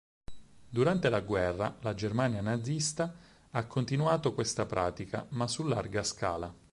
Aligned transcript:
Durante 0.67 1.09
la 1.09 1.19
guerra, 1.21 1.77
la 1.81 1.93
Germania 1.93 2.41
nazista 2.41 3.13
ha 3.51 3.67
continuato 3.67 4.33
questa 4.33 4.65
pratica, 4.65 5.27
ma 5.29 5.47
su 5.47 5.63
larga 5.67 6.01
scala. 6.03 6.51